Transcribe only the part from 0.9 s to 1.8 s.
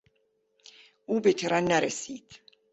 او به ترن